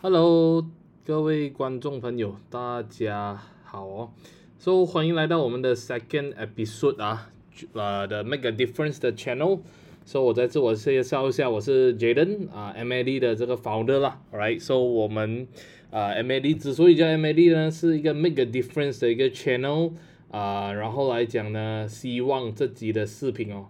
[0.00, 0.64] Hello，
[1.04, 4.12] 各位观众朋友，大家好哦。
[4.56, 7.32] So 欢迎来到我们的 second episode 啊，
[7.72, 9.58] 呃的 Make a Difference 的 channel。
[10.04, 14.20] So 我在自我介绍一下，我是 Jaden 啊，MAD 的这个 founder 啦。
[14.32, 15.48] ，Right？So，我们
[15.90, 19.94] 啊 MAD 之所以叫 MAD 呢，是一个 Make a Difference 的一个 channel
[20.30, 23.66] 啊，然后来讲呢，希望这集的视频哦。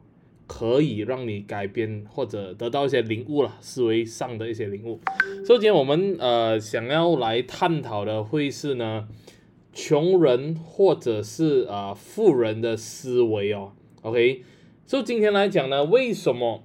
[0.49, 4.99] 可以让你改变或者得到一些领悟了，思维上的一些领悟。
[5.47, 9.07] 首先，我们呃想要来探讨的会是呢，
[9.73, 13.73] 穷人或者是啊富人的思维哦。
[14.03, 14.43] OK，
[14.87, 16.65] 所以今天来讲呢，为什么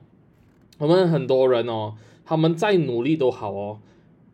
[0.78, 3.82] 我们很多人哦，他们再努力都好哦，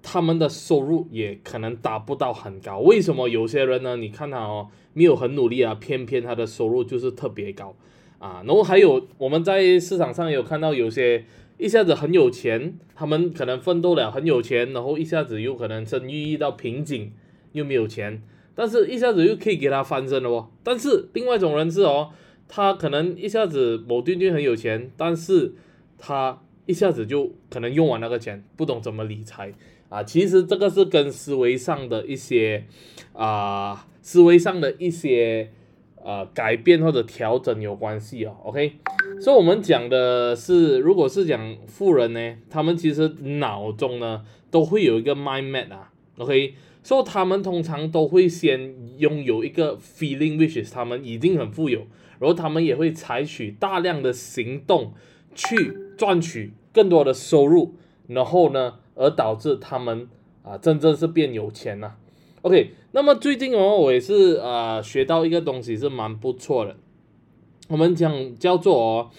[0.04, 2.78] 他们的收入也可能达不到很高。
[2.80, 3.98] 为什么有些人呢？
[3.98, 7.76] 你看他哦，没有很努力啊，偏偏他的收入就是特别高。
[8.20, 11.26] 啊，然后还有我们在市场上有看到有些
[11.58, 17.14] 一下子很有钱，他们可能奋斗了很有钱，然后一下子有可能生意遇到瓶颈，
[17.54, 18.22] 又没有钱，
[18.54, 20.50] 但是一下子又可以给他翻身了哦。
[20.64, 22.10] 但是另外一种人是哦，
[22.50, 25.54] 他可能一下子某顿顿很有钱，但是
[25.98, 29.54] 他一下子就可能用完那个钱，不懂怎么理财
[29.88, 30.04] 啊。
[30.04, 32.66] 其实这个是跟思维上的一些
[33.14, 35.52] 啊，思维上的一些。
[36.04, 38.74] 呃，改变或者调整有关系哦，OK，
[39.22, 51.86] 所以我们讲的是，如果是讲富人呢，他们其实脑中呢都会有一个 mind map 啊，OK，所以他们通常都会先拥有一个 feeling，which is 他们已经很富有，
[52.20, 54.94] 然后他们也会采取大量的行动
[55.36, 57.76] 去赚取更多的收入，
[58.08, 60.08] 然后呢，而导致他们
[60.44, 61.98] 啊真正是变有钱了。
[62.42, 66.78] OK，那么最近哦，我也是呃学到一个东西是蛮不错的。
[67.68, 69.10] 我们讲叫做哦，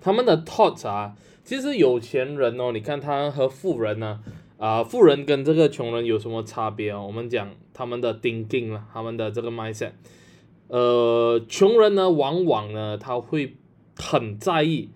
[0.00, 4.20] 他们的 thought 啊，其实有钱人哦，你看他和富人呢，
[4.56, 7.04] 啊，富人跟这个穷人有什么差别哦？
[7.06, 9.92] 我们讲他们的 thinking 啊，他们的这个 mindset。
[10.68, 13.56] 呃，穷人呢，往往呢，他会
[13.94, 14.88] 很在意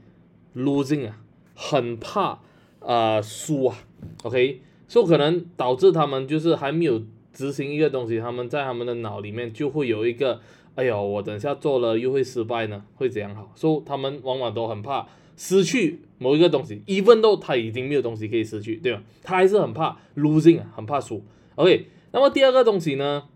[0.57, 1.19] losing 啊，
[1.55, 2.41] 很怕
[2.81, 3.77] 呃输啊。
[4.23, 7.03] OK，所以可能导致他们就是还没有。
[7.39, 10.41] 执行一个东西，他们在他们的脑里面就会有一个，
[10.75, 13.53] 哎呦，我等下做了又会失败呢，会怎样好？
[13.55, 15.07] 所以他们往往都很怕
[15.37, 19.01] 失去某一个东西，even though 他已经没有东西可以失去，对吧？
[19.23, 21.23] 他还是很怕 losing，很怕输。
[21.55, 23.29] OK，那么第二个东西呢，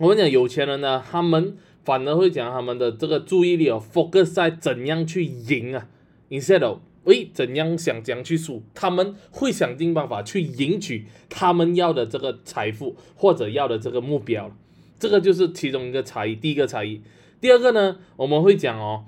[0.00, 5.86] 我们讲有钱人呢，他们反而会讲他们的这个注意力哦，focus 在怎样去赢啊
[6.30, 14.54] ，instead of 喂，怎样想怎样去输，他们会想尽办法去赢取他们要的这个财富或者要的这个目标
[14.98, 16.36] 这个就是其中一个差异。
[16.36, 17.00] 第一个差异，
[17.40, 19.04] 第二个呢，我们会讲哦，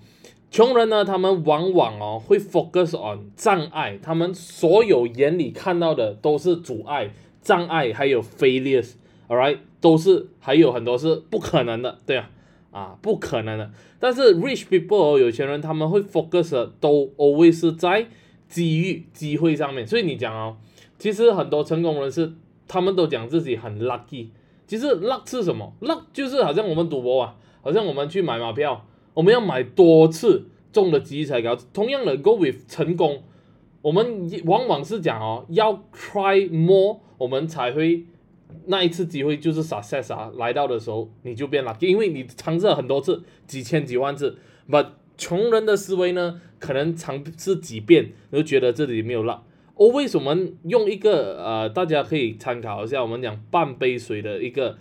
[0.50, 7.10] 穷人呢，他们往往哦会 focus on 障碍，他们所有眼里看到的都是阻碍、
[7.42, 12.30] 障碍，还有 failures，all right，都是还有很多是不可能的，对啊。
[12.72, 13.70] 啊，不可能的。
[14.00, 18.08] 但是 rich people 有钱人他们会 focus 都 always 在
[18.48, 19.86] 机遇机会上面。
[19.86, 20.56] 所以你讲哦，
[20.98, 22.32] 其实很多成功人士
[22.66, 24.28] 他们都讲自己很 lucky。
[24.66, 31.54] 其实 luck 是什么？luck 就是好像我们赌博啊，好像我们去买马票，我们要买多次中的几率才高。
[31.72, 33.22] 同样的，go with 成功，
[33.82, 38.06] 我们往往是讲哦，要 try more，我们才会。
[38.66, 44.38] 那一次机会就是 success 啊，来到的时候你就变了，因为你尝试了很多次，几千几万次。
[44.68, 44.86] But
[45.16, 49.42] 穷人的思维呢，可能尝试几遍，就觉得这里没有辣。
[49.74, 54.78] 哦，为什么用一个呃，大家可以参考一下，我们讲半杯水的一个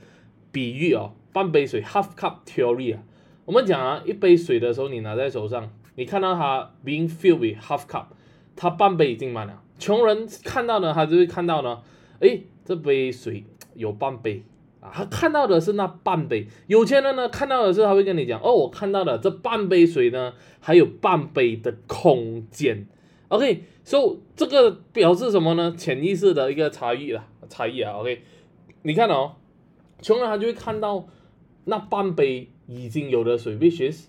[0.52, 3.04] 比喻哦，半杯水 half cup theory 啊。
[3.46, 8.06] 我们讲啊，一杯水的时候你拿在手上，你看到它 being filled with half cup，
[8.56, 9.62] 它半杯已经满了。
[9.80, 11.82] 穷人看到呢，他就会看到呢，
[12.20, 13.44] 诶，这杯水。
[13.74, 14.44] 有半杯
[14.80, 16.48] 啊，他看到的是那半杯。
[16.68, 22.88] 有钱人呢，看到的是他会跟你讲，哦，我看到的这半杯水呢，还有半杯的空间。
[23.28, 25.74] OK，所以这个表示什么呢？
[25.78, 27.94] 潜意识的一个差异了，差异啊。
[27.94, 28.22] OK，
[28.82, 29.34] 你看哦，
[30.02, 31.08] 穷人他就会看到
[31.66, 34.08] 那半杯已经有的水，which is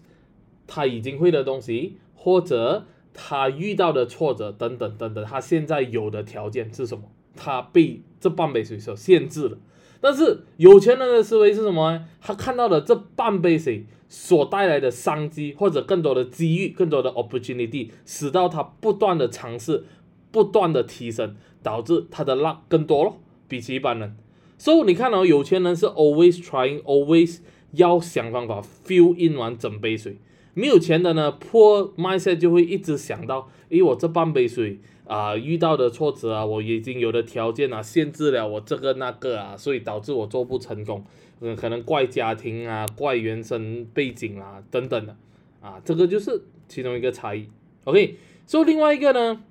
[0.67, 7.05] 他已经会的东西，或者他遇到的挫折等等等等，他现在有的条件是什么？
[7.37, 9.59] 他被这半杯水所限制了，
[10.01, 12.05] 但是有钱人的思维是什么？
[12.21, 19.85] 他看到了这半杯水所带来的商机，或者更多的机遇、更多的 opportunity，使到他不断的尝试、
[20.31, 23.15] 不断的提升，导致他的 luck 更多了，
[23.49, 24.17] 比起一般人。
[24.59, 27.39] 所以你看到有钱人是 always trying，always
[27.73, 30.19] 要想方法 fill in 完整杯水
[30.55, 41.05] 没有钱的呢，poor mindset 就会一直想到，诶，我这半杯水啊，遇到的挫折啊，我已经有的条件啊，限制了我这个那个啊，所以导致我做不成功。
[41.41, 45.17] 嗯，可能怪家庭啊，怪原生背景啊，等等的，
[45.61, 47.49] 啊，这个就是其中一个差异。
[47.85, 48.17] OK，
[48.47, 49.43] 所以另外一个呢，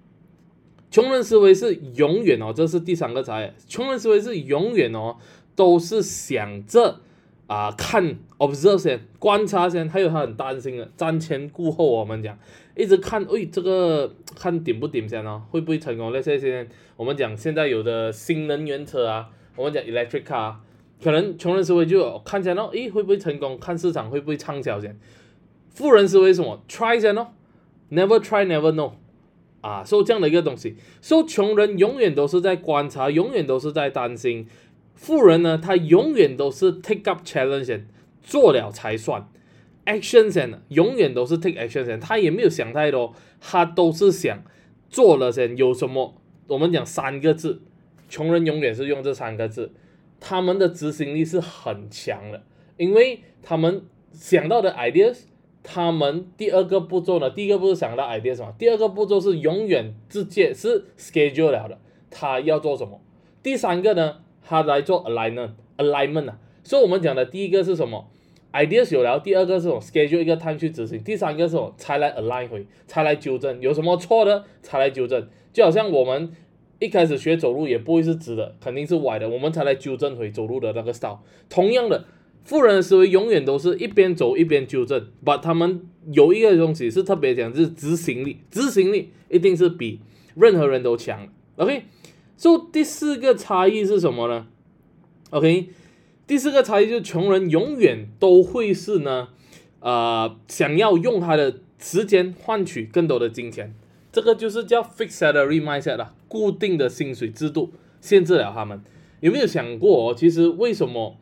[0.89, 3.51] 穷人思维是永远哦，这是第三个差异。
[3.67, 5.17] 穷人思维是永远哦，
[5.53, 7.01] 都是想着
[7.51, 11.85] 啊，看 observe 先，观察先，还有他很担心的，瞻前顾后。
[11.85, 12.39] 我们讲，
[12.77, 16.13] 一直看，哎，这个看顶不顶先哦，会不会成功？
[16.13, 16.65] 那些现在
[16.95, 19.27] 我们讲现在有的新能源车啊，
[19.57, 20.55] 我们讲 electric car。
[21.03, 23.59] 可能穷人思维就看起来咯，诶，会不会成功？
[23.59, 24.97] 看市场会不会畅销先。
[25.71, 27.33] 富人思维什么？try 先咯
[27.91, 28.93] ，never try never know，
[29.59, 30.77] 啊，说这样的一个东西。
[31.01, 34.47] 说穷人永远都是在观察，永远都是在担心。
[34.95, 37.81] 富人呢，他永远都是 take up challenge，
[38.21, 39.27] 做了才算。
[39.85, 44.43] action 先，永远都是 take action 先，他也没有想太多，他都是想
[44.89, 45.57] 做了先。
[45.57, 46.15] 有什么？
[46.47, 47.61] 我们讲三个字，
[48.09, 49.71] 穷人永远是用这三个字。
[50.19, 52.43] 他们的执行力是很强的，
[52.77, 53.83] 因为他们
[54.13, 55.21] 想到的 ideas，
[55.63, 58.53] 他们第二个步骤呢，第一个步骤想到 ideas 什么？
[58.59, 61.79] 第二个步骤是永远直接是 schedule 了的，
[62.11, 63.01] 他要做什么？
[63.41, 66.39] 第三个呢，他来做 alignment，alignment 啊。
[66.63, 68.07] 所以我们讲的第一个是什么
[68.53, 71.73] ？ideas 有了，第二个是什么？schedule 一个 time 去执行，第三个是什么？
[71.77, 76.31] 才来 align 回，才来纠正，有什么错的才来纠正，就好像我们。
[76.83, 81.19] 一开始学走路也不会是直的，肯定是歪的，我们才来纠正回走路的那个 style。
[81.47, 82.05] 同样的，
[82.43, 89.99] 富人的思维永远都是一边走一边纠正，把他们有一个东西是特别讲，就是执行力，执行力一定是比
[90.33, 91.27] 任何人都强。
[91.57, 91.83] OK，
[92.37, 94.47] 所以第四个差异是什么呢
[95.29, 95.69] ？OK，
[96.25, 99.29] 第四个差异就是穷人永远都会是呢，
[99.79, 103.75] 呃，想要用他的时间换取更多的金钱。
[104.11, 108.81] 这个就是叫 fixed salary mindset 啦，固定的薪水制度限制了他们。
[109.21, 111.15] 有没有想过，其实为什么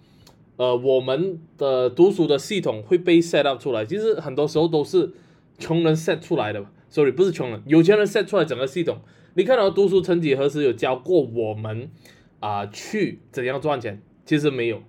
[0.56, 3.86] 呃我们的读书的系统会被 set up 出来？
[3.86, 5.12] 其实很多时候都是
[5.60, 9.00] 穷人 set 出来的，sorry 不是穷人，有钱人 set 出来整个系统。
[9.34, 11.90] 你看到读书曾几何时有教过我们
[12.40, 14.02] 啊去怎样赚钱？
[14.26, 14.82] 其实没有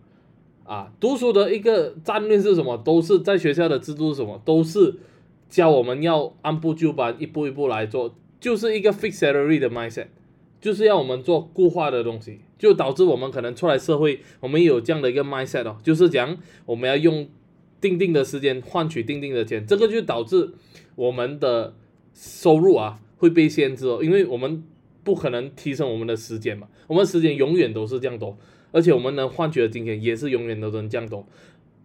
[0.65, 2.77] 啊，读书的一个战略是什么？
[2.79, 4.41] 都是在学校的制度是什么？
[4.45, 4.97] 都是。
[5.51, 10.07] 教我们要按部就班，一步一步来做，就是一个 fixed salary 的 mindset，
[10.61, 17.29] 就是要我们做固化的东西，就导致我们可能出来社会，我们有这样的一个 mindset 哦，就是讲我们要用
[17.81, 20.53] 定定的时间换取定定的钱，这个就导致
[20.95, 21.75] 我们的
[22.15, 24.65] 收入啊会被限制哦，因为我们
[25.05, 28.37] 不可能提升我们的时间嘛，我们时间永远都是这样多，
[28.73, 31.25] 而且我们能换取的金钱也是永远都能这样多。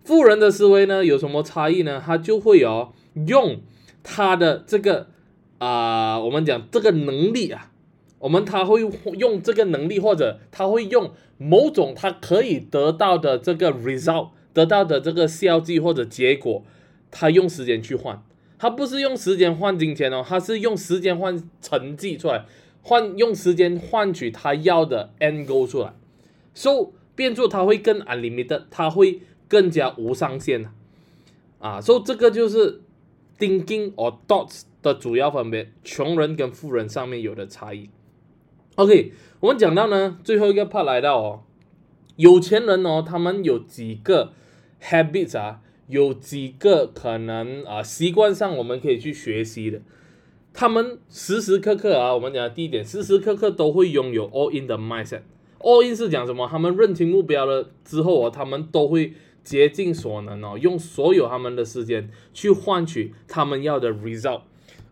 [0.04, 2.02] 富人的思维呢有什么差异呢？
[2.04, 2.92] 他就会有。
[3.28, 3.62] 用
[4.04, 5.08] 他的这个
[5.58, 7.72] 啊，我们讲这个能力啊，
[8.20, 8.82] 我们他会
[9.18, 16.66] 用这个能力，或者他会用某种他可以得到的这个 result，得到的这个效绩或者结果，
[17.10, 18.22] 他用时间去换，
[18.58, 22.46] 他不是用时间换金钱哦，他是用时间换成绩出来，
[22.82, 25.94] 换用时间换取他要的 end goal 出来
[26.54, 30.70] ，so 变做他会更 unlimited，他会更加无上限
[31.60, 32.82] 啊，所以这个就是。
[33.38, 37.90] thinking or thoughts 的主要分别，穷人跟富人上面有的差异。
[38.76, 39.12] OK，
[39.42, 41.44] 我们讲到呢，最后一个 part 来到哦，
[42.16, 44.32] 有钱人哦，他们有几个
[44.82, 49.82] habits 啊，有几个可能啊习惯上我们可以去学习的。
[50.54, 55.22] 他们时时刻刻啊，我们讲第一点，时时刻刻都会拥有 all in 的 mindset。
[55.60, 56.48] all in 是讲什么？
[56.50, 59.14] 他们认清目标了之后啊，他们都会。
[59.46, 64.42] 竭尽所能哦，用所有他们的时间去换取他们要的 result，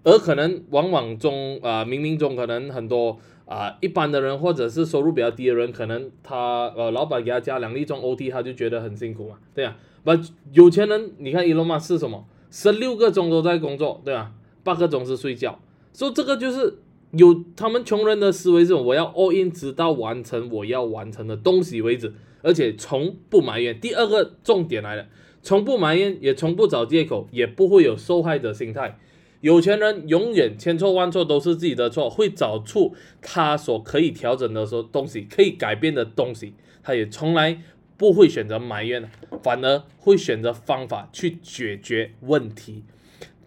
[0.03, 10.11] 而可能往往中啊，冥冥中可能很多啊，一般的人或者是收入比较低的人，可能他呃，老板给他加两粒钟 OT，他就觉得很辛苦嘛，对啊，不
[10.51, 12.25] 有钱人，你看 Elon Musk 是什么？
[12.51, 14.31] 十六个钟都在工作，对吧？
[14.63, 15.59] 八个钟是睡觉，
[15.91, 16.79] 所以这个就是
[17.11, 22.13] 有他们穷人的思维，是我要 all in，直到完成我要完成的东西为止。
[22.45, 23.79] 而且从不埋怨。
[23.79, 25.05] 第二个重点来了，
[25.41, 28.99] 从不埋怨，也从不找借口，也不会有受害者心态。
[29.39, 36.53] 有钱人永远千错万错都是自己的错，会找出他所可以调整的说东西，可以改变的东西。
[36.83, 37.61] 他也从来
[38.03, 39.09] 不会选择埋怨，
[39.41, 42.83] 反而会选择方法去解决问题。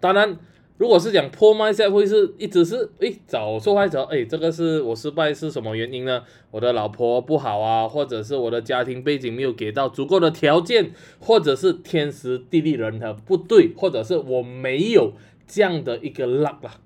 [0.00, 0.38] 当然，
[0.78, 6.22] 如果是讲破麦赛，会是一直是诶找受害者，诶，这个是我失败是什么原因呢？
[6.50, 15.12] 我的老婆不好啊，或者是我的家庭背景没有给到足够的条件，或者是天时地利人和不对，或者是我没有
[15.46, 16.80] 这样的一个 luck 啦，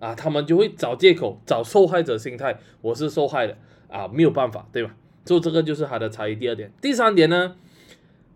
[0.00, 3.56] 啊，他们就会找借口，找受害者心态，我是受害的
[3.88, 4.94] 啊，没有办法，对吧？
[5.26, 6.34] 就这个就是他的差异。
[6.34, 7.56] 第二点，第三点呢，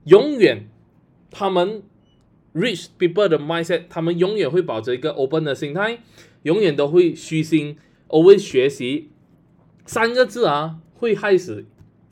[0.04, 0.68] 永远
[1.30, 1.82] 他们。
[2.52, 6.00] Rich people 的 mindset，他们永远会保持一个 open 的心态，
[6.42, 7.76] 永远都会虚心
[8.08, 9.08] ，always 学习。
[9.86, 11.64] 三个字啊，会害死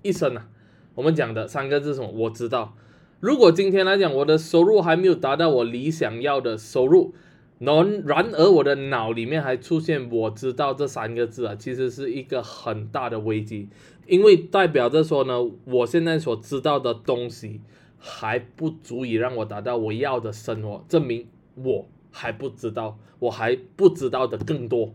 [0.03, 0.49] 一生啊。
[0.95, 2.07] 我们讲的三个字什么？
[2.13, 2.77] 我知道。
[3.19, 7.13] 如果今天来讲，我的收入还没有达到我理想要的收入，
[7.59, 13.69] 然然而我的脑里面还出现我知道这三个字啊，其实是一个很大的危机，
[14.07, 15.35] 因为代表着说呢，
[15.65, 17.61] 我现在所知道的东西。
[18.01, 24.95] 还不足以让我达到我要的生活，证明我还不知道，我还不知道的更多。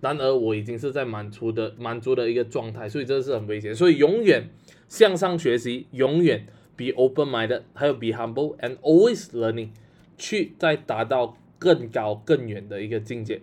[0.00, 3.74] 然而我已经是在满足的满足的一个状态，所以这是很危险。
[3.74, 4.50] 所以永远
[4.88, 9.70] 向上学习，永远 be open minded，还有 be humble and always learning，
[10.16, 13.42] 去再达到更高更远的一个境界。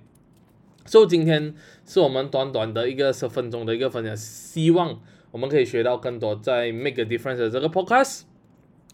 [0.86, 1.54] 所以今天
[1.86, 5.00] 是我们短短的一个十分钟的一个分享，希望
[5.32, 8.24] 我们可以学到更多在 make a difference 这个 podcast。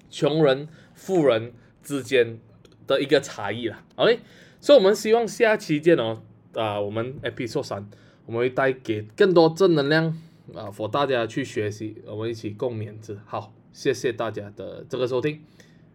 [0.10, 1.52] 穷人、富人
[1.84, 2.40] 之间
[2.88, 4.20] 的一个差异了，OK，
[4.62, 6.22] 所以我们希望下期见哦，
[6.54, 7.90] 啊，我们 Episode 三，
[8.26, 10.06] 我们会带给更多正能量
[10.54, 13.20] 啊，for 大家去学习，我们一起共勉之。
[13.26, 15.42] 好，谢谢大家的这个收听，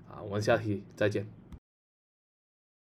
[0.06, 1.41] 啊，我们下期再见。